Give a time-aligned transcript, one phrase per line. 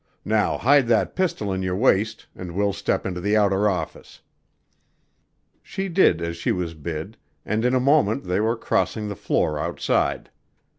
[0.25, 4.21] Now hide that pistol in your waist and we'll step into the outer office."
[5.61, 9.15] She did as she was bid, and in a moment more they were crossing the
[9.15, 10.31] floor outside.